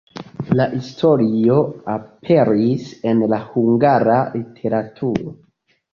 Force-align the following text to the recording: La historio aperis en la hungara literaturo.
La 0.59 0.65
historio 0.77 1.57
aperis 1.95 2.87
en 3.11 3.21
la 3.35 3.41
hungara 3.53 4.17
literaturo. 4.39 5.37